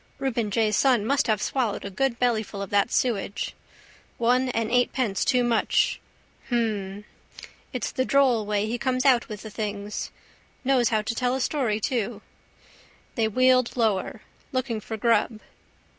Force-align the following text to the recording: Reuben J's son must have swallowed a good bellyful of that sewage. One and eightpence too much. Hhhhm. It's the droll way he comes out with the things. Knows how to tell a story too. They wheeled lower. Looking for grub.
Reuben 0.17 0.49
J's 0.49 0.75
son 0.77 1.05
must 1.05 1.27
have 1.27 1.39
swallowed 1.43 1.85
a 1.85 1.91
good 1.91 2.17
bellyful 2.17 2.59
of 2.63 2.71
that 2.71 2.91
sewage. 2.91 3.53
One 4.17 4.49
and 4.49 4.71
eightpence 4.71 5.23
too 5.23 5.43
much. 5.43 5.99
Hhhhm. 6.49 7.03
It's 7.71 7.91
the 7.91 8.03
droll 8.03 8.43
way 8.47 8.65
he 8.65 8.79
comes 8.79 9.05
out 9.05 9.29
with 9.29 9.43
the 9.43 9.51
things. 9.51 10.09
Knows 10.63 10.89
how 10.89 11.03
to 11.03 11.13
tell 11.13 11.35
a 11.35 11.39
story 11.39 11.79
too. 11.79 12.23
They 13.13 13.27
wheeled 13.27 13.77
lower. 13.77 14.21
Looking 14.51 14.79
for 14.79 14.97
grub. 14.97 15.39